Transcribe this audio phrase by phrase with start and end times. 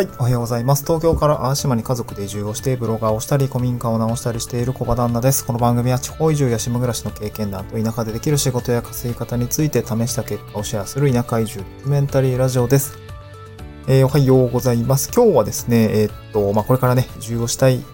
[0.00, 0.82] はい、おはようございます。
[0.82, 5.44] 東京から淡島に家族で移住をして、ブロガーをしたり、古民家を直したりしている小場旦那です。
[5.44, 12.96] この番組は地方移住や島暮らしの経験談と田舎でできる仕事や稼ぎ方について試した結果をシェアする田舎移住ドキュメンタリーラジオです。
[13.88, 15.10] えー、おはようございます。
[15.14, 17.84] 今日はですね、えー、っと、まあ、これからね、移住をしたい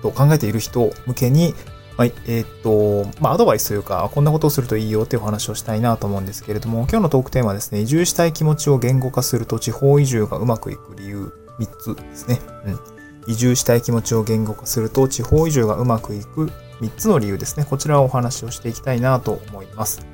[0.00, 1.56] と考えている人向けに、
[1.96, 12.40] はい、えー、っと、まあ、アドバイスというか、こんなことをするといいよっていうお話をしたいなと思うんですけれども、今日のトークテーマはですね、移住したい気持ちを言語化すると地方移住がうまくいく理由3つですね。
[12.66, 12.80] うん。
[13.26, 16.46] 移住したい気持ちを言語化すると地方移住がうまくいく
[16.80, 17.66] 3つの理由ですね。
[17.68, 20.06] こちらをお話をしていきたいなと思います。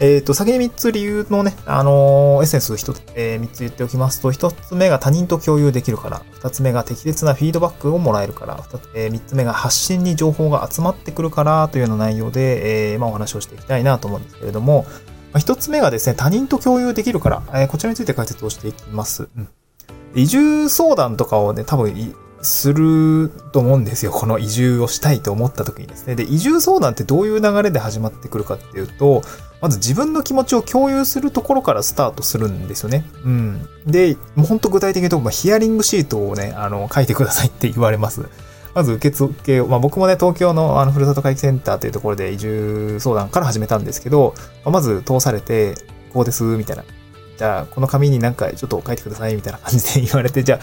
[0.00, 14.86] えっ、ー、と、先に3つ理由のね、あのー、エッセンス1つ、えー、3つ言っておきますと、1つ目が他人と共有できるから、2つ目が適切なフィードバックをもらえるから、つえー、3つ目が発信に情報が集まってくるからというような内容で、えー、まあ、お話をしていきたいなと思うんですけれども、
[15.32, 19.28] まあ、1つ目がですね、他人と共有できるから、えー、こちらについて解説をしていきます。
[19.36, 19.48] うん
[20.14, 24.12] 移住相談とかをね、多分すると思うんですよ。
[24.12, 26.14] この移住をしたいと思った時にですね。
[26.14, 29.22] で、移住相談ってどういう流れで始まってくるかっていうと、
[29.60, 33.04] まず自分の気持ちを共有するところからスタートするんですよね。
[33.24, 33.68] うん。
[33.86, 38.22] で、もうほんと具体的に言うと、ヒアリングシートをね、あの、書いてくださいって言われます。
[38.74, 45.74] まず受付を、まあ僕もね、東京のあの、ふるさと回帰センターというところで移住相談から始めたんですけど、まず通されて、
[46.12, 46.84] こうです、みたいな。
[47.38, 50.60] じゃあ、この紙になんかちょっと書いてください、みたいな感じで言われて、 じゃあ、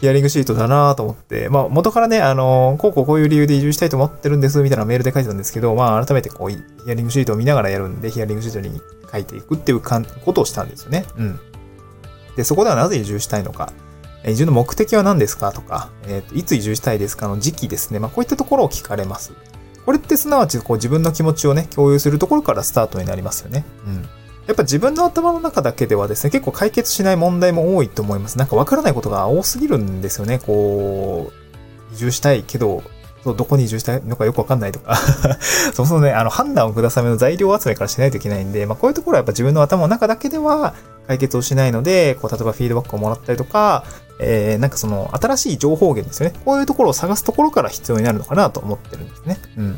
[0.00, 6.58] ヒアリングシートだなと思って、まあ、元からね、あの、こうこうこういう理由で移住したいと思ってるんです、みたいなメールで書いてたんですけど、まあ、改めてこう、ヒ
[6.90, 11.04] アリングシートを見ながらやるんで、ヒアリングシートに書いていくっていうかんことをしたんですよね。
[11.16, 11.40] うん。
[12.36, 13.72] で、そこではなぜ移住したいのか、
[14.24, 17.98] 移住の目的は何ですかとか、えっ、ー、と、いつ移住したいですかの時期ですね。
[17.98, 19.32] まあ、こういったところを聞かれます。
[19.84, 23.64] これってすなわち、こう、自分の気持ちをね、共有するところからスタートになりますよね。
[23.84, 24.08] うん。
[24.46, 28.38] やっぱ自分の頭の中だけではですね、結構解決しない問題も多いと思います。
[28.38, 30.38] なんかわからないことが多すぎるんですよね。
[30.40, 32.82] こう、移住したいけど、
[33.24, 34.96] どこに移住したいのかよくわかんないとか
[35.74, 40.74] そもそもね、あの、判断を下すための材料集めからしないといけないんで、まあこういうところはやっぱ自分の頭の中だけでは
[41.06, 43.84] 解決をしないので、こう、例えばフィードバックをもらったりとか、
[44.18, 46.34] えー、なんかその、新しい情報源ですよね。
[46.44, 49.38] こういうところを探すところから必要になるのかなと思ってるんですね。
[49.56, 49.71] うん。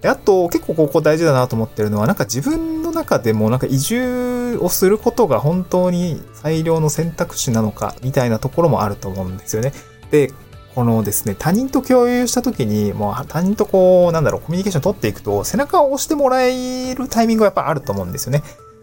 [0.00, 9.72] で、あと、結構ここ大事だなと思ってるのは、なんか自分の中でもなんか移住をすることが本当に最良の選択肢なのか、みたいなところもあると思うんですよね。
[10.10, 10.32] で、
[10.74, 18.42] このですね、他人と共有した時に、もう他人とこう、なんだろう、コミュニケーション取っていくと、背中を押してもらえるタイミングがやっぱあると思うんですよね。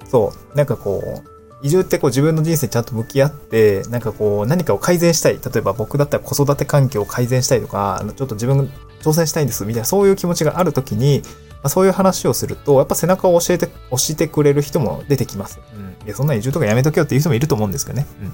[0.10, 0.58] そう。
[0.58, 5.40] なんかこう、移住ってこう自分の人生にちゃんと向き合って、なんかこう何かを改善したい。
[5.44, 8.70] 例えば僕だったら子育て環境を改善したいとか、ちょっと自分
[9.02, 15.60] 挑戦したいんです、みたいなそういう気持ちがあるときに、まあ、そういう話をすると、やっぱ背中を教えて、押してくれる人も出てきます。
[15.76, 16.06] うん。
[16.06, 18.08] いや、そんな移住とかやめとけよっていう人もいると思うんですけどね。
[18.22, 18.34] うん。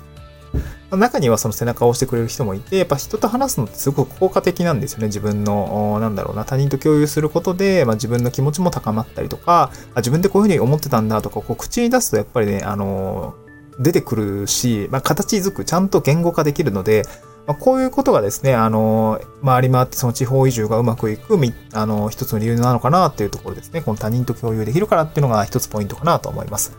[0.98, 5.08] 中にはその背中を押してくれる人もいて、やっぱ人と話すのってすごく効果的なんですよね。
[5.08, 13.36] 自分の、なんだろうな、他人と共有することで、まあ、自分の気持ちも高まったりとか、あ自分でこういうふうに思ってたんだとか、こう口に出すとやっぱりね、あの
[13.80, 17.06] 出てくるし、まあ、形づく、ちゃんと言語化できるので、
[17.46, 21.38] まあ、こういうことがですね、あの、回り回ってその地方移住がうまくいく、
[21.74, 23.82] あの、一つの理由なのかなっていうところですね。
[23.82, 26.78] この他人と共有できるからっていうのが一つポイントかなと思います。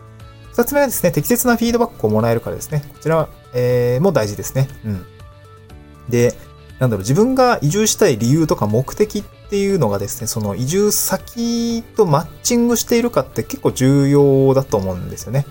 [0.53, 2.83] 二つ目はですね、適切なフィードバックをもらえるからですね。
[2.93, 4.67] こちら、えー、も大事ですね。
[4.85, 5.05] うん。
[6.09, 6.33] で、
[6.79, 15.45] なんだろう、自分が移住したい理由とか目的っていうのがですね、その移住先とマッチングしているかって結構重要だと思うんですよね。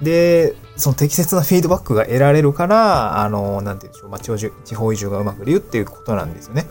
[0.00, 0.04] うん。
[0.04, 6.66] で、その適切なフィードバックが得られるから、あの、なんて言うんでしょう、まあ、地方移住がうまくいるっていうことなんですよね。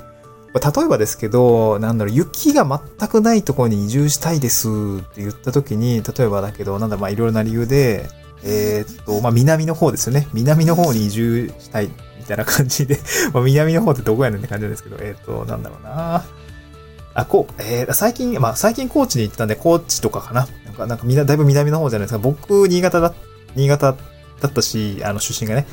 [0.53, 2.65] 例えばですけど、なんだろう、雪が
[2.99, 8.07] 全くないところに移住したいですって言った時に、例えばだけど、なんだろ、まあ、いろいろな理由で、
[8.43, 10.27] えー、っと、まあ、南の方ですよね。
[10.33, 11.89] 南の方に移住したい
[12.19, 12.99] みたいな感じで
[13.33, 16.23] まあ、南の方ってどこやねんって感じなんですけど、えー、っと、なんだろうな
[17.15, 20.47] あ、こう、えー、最近、まあ、最近高知に行ったんで、高知とかかな。
[20.65, 22.19] なんか、なんかみんなだいぶ南の方じゃないですか。
[22.19, 23.13] 僕、新潟だっ
[23.55, 23.95] 新潟
[24.41, 25.65] だったし、あの、出身がね。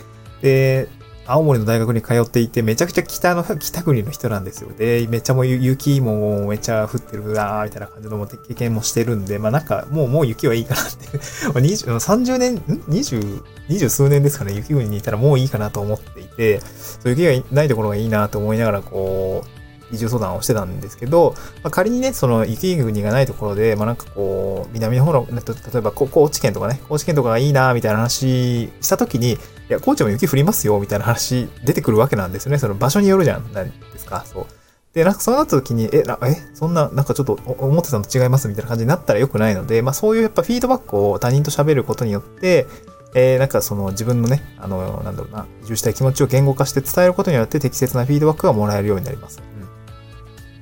[0.43, 0.89] で、
[1.27, 4.71] 青森の大学に通っていて、めちゃくちゃ北の、北国の人なんですよ。
[4.77, 11.19] で、めっちゃもう雪もめっちゃ降ってるなーみたいな感じの経験もしてるんで、まあなんか、もう、もう雪はいいかなって
[11.55, 16.67] 30年、ん ?20、20数年ですかね、雪国にいたらもういいかなと思っていて、そ
[17.05, 19.60] う雪がないところがいいなと思いながら、こう、
[19.93, 29.39] 移住相談をしてたんですけど、まあ、仮にね、その雪国がないところで、まあなんかこう、南の方の、例えば高知県とかね、高知県とかがいいな、みたいな話したときに、い
[29.69, 32.59] や、高知も雪降りますよ、みたいな話出てくるわけなんですよね。
[32.59, 34.47] その場所によるじゃん、なんですか、そう。
[34.93, 38.49] で、なんかそうなった時に、え、なえ、そんな、なんかちょっと思ってたのと違います？
[38.49, 42.67] みたいな感じになったら良くないので、まあそういうやっぱフィードバックを他人と喋ることによって、
[43.15, 49.41] えー、なんかその自分のね、あの、なんだろうな、移住したい気持ちを言語化して伝えることによって適切なフィードバックがもらえるようになります。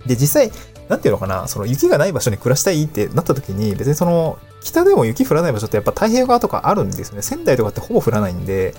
[0.08, 0.50] で、実際、
[0.88, 7.22] なんていうのかな、その雪がない場所に暮らしたいってなった時に、別にその、北でも雪降らない場所ってやっぱ太平洋側とかあるんですよね。
[7.22, 8.74] 仙台とかってほぼ降らないんで、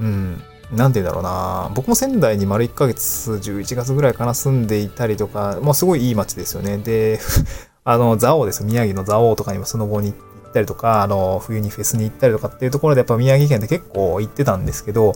[0.00, 1.70] うん、なんて言うんだろうな。
[1.74, 6.78] 僕も仙台に丸1ヶ月、11月ぐらいかな住んでいたりとか、まあすごいいい街ですよね。
[6.78, 7.20] で、
[7.84, 8.64] あの、蔵王です。
[8.64, 10.16] 宮城の蔵王とかにもスノボに行
[10.48, 15.12] ったりとか、あの、冬にフェスに行ったりとかっていうところでやっぱ宮城県って結構行ってたんですけど、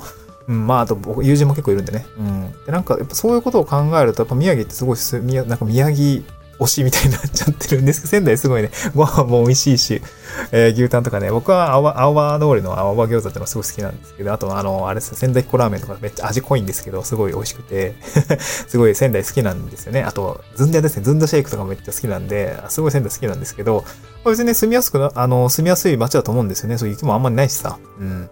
[0.51, 2.05] うん、まあ、あと僕、友人も結構いるんでね。
[2.19, 2.53] うん。
[2.67, 6.25] で、なんか、やっぱそういうことを考えると、やっぱ宮城ってすごいす、なんか宮城
[6.59, 10.03] 推しみたいになっちゃってるんですけど、 仙台すごいね、ご飯も美味しいし、
[10.51, 17.95] えー、牛タンとかね、僕は青葉通りの青葉餃子ってのがすごい好きなんですけど、あと、あの、あれです仙台っ子ラーメンとかめっちゃ味濃いんですけど、すごい美味しくて
[18.67, 20.03] すごい仙台好きなんですよね。
[20.03, 23.85] あと、ずんだですね、ずんだシェイクとかめっちゃ好きなんで、すごい仙台好きなんですけど、
[24.27, 26.77] 別にね、住みやすくな、あの、住みやすい街だと思うんですよね。
[26.77, 27.79] そういう雪もあんまりないしさ。
[28.01, 28.29] うん。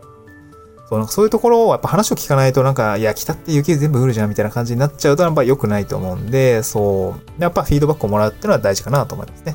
[0.89, 9.55] そうそういうところをやっぱ話を聞かないとなんか、いや、北って雪全部降るじゃんみたいな感じになっちゃうとやっぱ良くないと思うんで、そう、やっぱフィードバックをもらうっていうのは大事かなと思いますね。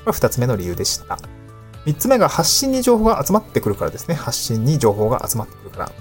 [0.00, 1.18] これ二つ目の理由でした。
[1.86, 4.14] 三つ目が発信に情報が集まってくるからですね。
[4.14, 5.92] 発信に情報が集まってくるから。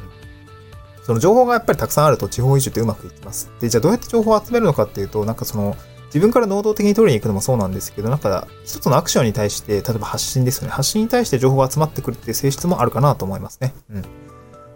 [1.03, 3.51] その情報がやっぱりたくさんあると地方移住ってうまくいきます。
[3.59, 5.75] で、じゃあどうやって情報を集めるのかっていうと、なんかその、
[6.07, 10.69] 自分から能動的に取りに行くのもそうなんですけど、なんか一つのアクションに対して、例えば発信ですよね。
[10.69, 13.73] 発信に対して情報が集まってくるっていう性質もあるかなと思いますね。
[13.89, 14.03] うん。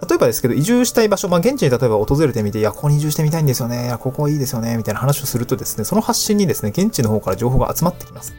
[0.08, 3.86] 例えばですけど、移住したい場所、まあ、現地に例えば訪れてみて、いや、ここに移住してみたいんですよね。
[3.86, 4.78] いや、ここいいですよね。
[4.78, 8.36] みたいな話をするとですね、その発信にですね、現地の方から情報が集まってきます。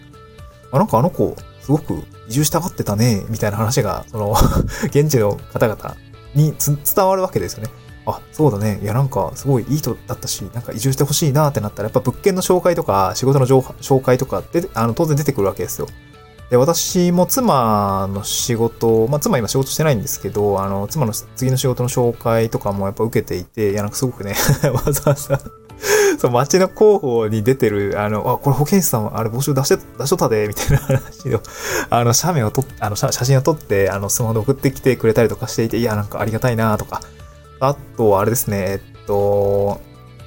[0.71, 3.25] あ、なんかあの子、すごく移住したがってたね。
[3.29, 4.35] みたいな話が、その
[4.87, 5.97] 現地の方々
[6.35, 7.71] に伝わるわけですよね。
[8.07, 8.79] あ、そうだね。
[8.83, 15.89] いや、なんか、すごいいい人だったし、なんか移住してほしいなってなったら、やっぱ物件の紹介とか、仕事の紹介とかって、あの、当然出てくるわけですよ。
[16.51, 24.35] で、私も妻の仕事、まあ、妻今仕事してないんですけど、あの、妻の次の仕事の紹介とかもやっぱ受けていて、いや、なんかすごくね
[24.73, 25.39] わざわざ
[26.19, 31.41] そう、街の広報に出てる、あの、あ、これ保健師さん、あれ募集出して、出しとったで、みたいな 話を、
[31.91, 37.03] あの、写メを撮、あの、写真を撮って、あの、スマホで送ってきてくれたりとかしていて、いや、なんかありがたいなとか、
[37.61, 39.81] あと、あれですね、えっと、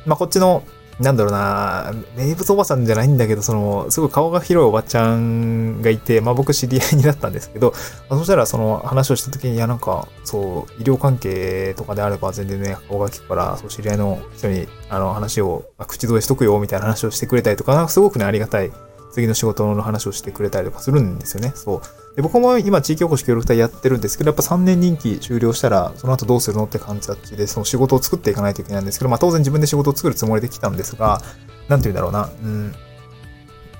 [0.05, 0.63] まあ、こっちの、
[1.01, 7.73] なんだろうな、名物おばさんじゃないんだけど、その、すごい顔が広いおばちゃんがいて、まあ僕知り合いになったんですけど、
[8.09, 18.71] まあ、そしたらその話をした時に、いやなんか、そう、医療関係とかであれば全然ね、顔が利くから、そう知り合いの人に、あの話を、口添えしとくよ、みたいな話をしてくれたりとか、なんかすごくね、ありがたい
[19.11, 21.51] 次の仕事の話をしてくれたりとかするんですよね。
[21.55, 21.81] そう。
[22.15, 31.21] で、僕も今地域おこし協力隊やってるんですけど、やっぱ3年任期終了したら、その後どうするのって感じで、その仕事を作っていかないといけないんですけど、まあ当然自分で仕事を作るつもりで来たんですが、
[31.69, 32.75] なんて言うんだろうな、うん。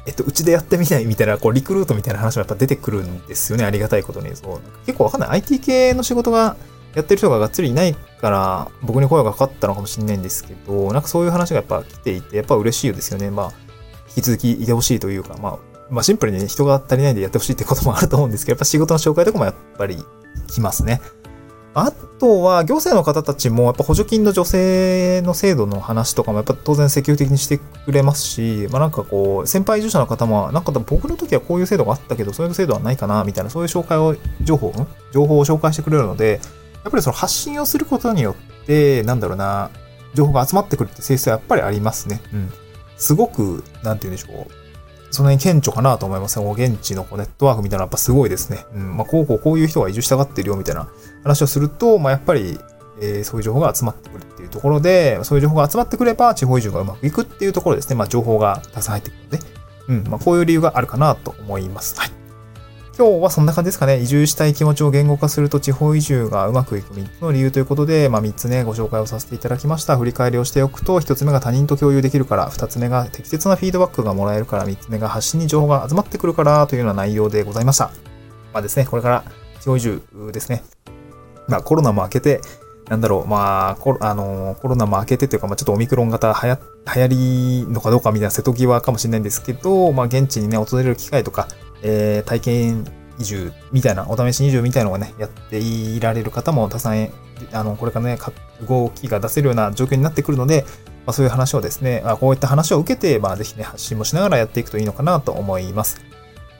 [0.07, 3.65] えっと、うちでやってみないみたいな、こう、リクルートみたいな話もやっぱ出てくるんですよね。
[3.65, 4.35] ありがたいことに。
[4.35, 4.59] そう。
[4.85, 5.29] 結構わかんない。
[5.29, 6.55] IT 系の仕事が
[6.95, 13.29] やってる人ががっつりいないから、僕に声がかかったのかもしれないんですけど、なんかそういう話がやっぱ来ていて、やっぱ嬉しいですよね。
[13.29, 13.51] まあ、
[14.15, 19.97] 引き続きいてほしいというか、まあ、まあシンプルに、人が足りないんでやってほしいってこともあると思うんですけど、やっぱ仕事の紹介とかもやっぱり
[20.47, 21.01] 来ますね。
[21.73, 34.73] あとは、行政の方たちも、やっぱ補助金の助成の制度の話とかも、やっぱ当然積極的にしてくれますし、まあなんかこう、先輩住者の方も、なんか僕の時はこういう制度があったけど、そういう制度はないかな、みたいな、そういう紹介を、情報、
[35.13, 36.41] 情報を紹介してくれるので、
[36.83, 39.69] やっぱりその発信をすることによって、なんだろうな、
[40.13, 42.21] 情報が集まってくるって性質はやっぱりありますね。
[42.33, 42.51] うん。
[42.97, 44.60] すごく、なんて言うんでしょう。
[45.11, 46.51] その辺顕著かなと思いますね。
[46.51, 48.65] 現地のネットワークみたいなやっぱすごいですね。
[48.73, 48.97] うん。
[48.97, 50.87] まあ、こうこうこういう人が移住したがってるよみたいな
[51.23, 52.57] 話をすると、まあ、やっぱり、
[53.01, 57.95] えー、そういう情報が集まってくるっていうところで、そういう情報が集まってくれば地方移住がうまくいくっていうところですね。
[57.95, 59.39] まあ、情報がたくさん入ってくるので、
[59.89, 60.11] うん。
[60.11, 61.99] まあ、こういう理由があるかなと思います。
[61.99, 62.20] はい。
[63.01, 63.99] 今日はそんな感じですかね。
[63.99, 69.97] 移住したい気持ちを言語化すると地方移住がうまくいく3つの理由ということで、まあ3つね、ご紹介をさせていただきました。
[69.97, 77.85] 振り返りをしておくと、1つ目が他人と共有できるから、2つ目が適切なフィードバックがもらえるから、3つ目が発信に情報が集まってくるからというような内容でございました。
[78.53, 79.23] まあですね、これから
[79.61, 80.63] 地方移住ですね。
[81.47, 82.39] まあコロナも明けて、
[82.87, 87.07] なんだろう、まあ、コロあのコロナも明けてというか、まあ、ちょっとオミクロン型流行
[87.65, 91.47] りのかどうかみたいな瀬戸際かもしれないんですけど、まあ、現地にね、訪れる機会とか、
[91.83, 92.85] えー、体験
[93.19, 97.09] 移住みたいな、お試し移住みたいなのがね、やっていられる方もたくさん、
[97.53, 98.17] あの、これからね、
[98.67, 100.65] 動きが出せるような状況になってくるので、
[101.05, 106.01] まあ、そういう話をですね、まあ、こういった話を受けて、まあ、ぜひね、発信もしながらやっていくといいのかなと思います。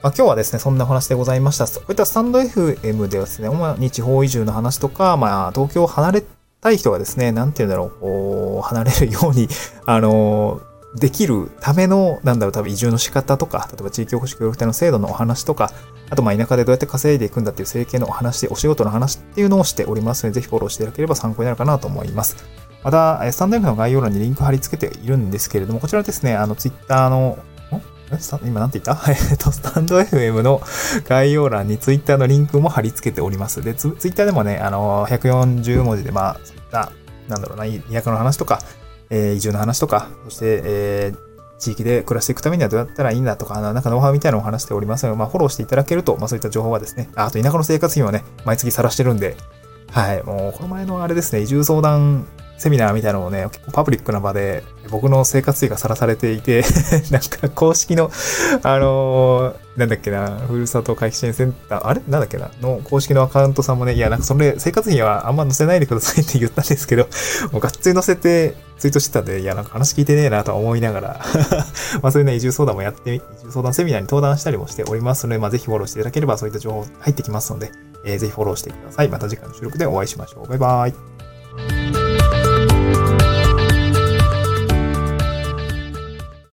[0.02, 1.68] まあ、今日はですね、そんなお話でございました。
[1.68, 6.24] こういったスタンド FM ではですね、主に地方移住の話とか、まあ、東京を離れ
[6.60, 9.48] たい人がですね、なんて言うんだろう、こう、離れるように、
[9.86, 10.62] あの
[10.96, 15.72] できるための、なんだろう、多分移住の仕方とか、例えば地域おこし協力隊の制度のお話とか、
[16.10, 22.36] あと、まあ、田舎でどうやって稼いでいくんだっていう整形のお話、お仕事の話っていうのをしておりますので、ぜひフォローしていただければ参考になるかなと思います。
[22.84, 27.38] また、スタンド F の概要欄にリンク貼り付けているんですけれども、こちらですね、あの、ツイッターの、
[28.44, 30.62] 今なんて言ったえっと、スタンド FM の
[31.08, 33.62] 概要欄にツイッターのリンクも貼り付けております。
[33.62, 36.92] で、ツイッターでもね、あの、140文字で、まあ、そういった、
[37.30, 38.62] なんだろうな、田舎の話とか、
[39.12, 49.36] えー、移住の話とか、そして、えー、地域で暮らしていくためにはどうやったらいいんだとか、なんかノウハウみたいなのを話しておりますので、まあ、フォローしていただけると、まあ、そういった情報はですね、あと田舎の生活費はね、毎月晒してるんで、
[49.92, 52.26] はい、もう、この前のあれですね、移住相談
[52.62, 56.64] セミナーみたいなのをね、結構パブリックな場で僕の生活費がさらされていて
[57.10, 58.12] なんか公式の、
[58.62, 62.02] あのー、なんだっけな、ふるさと回帰支援センター、あれ？
[62.08, 62.52] なんだっけな？
[62.62, 67.08] の公式のアカウントさんもね、いや、なんかそれ、生活費はあんま載せないでくださいって言ったんですけど、
[67.52, 71.20] もうがっつり載せてツイートしてたんで、いや、なんか話聞いてねえなと思いながら
[72.04, 77.72] まあそういうね、移住相談もやって、移住相談セミナーに登壇したりもしておりますので、まあぜひフォローしていただければそういった情報入ってきますので、
[78.06, 79.08] えー、ぜひフォローしてください。
[79.08, 80.48] また次回の収録でお会いしましょう。
[80.50, 81.11] バイバイ。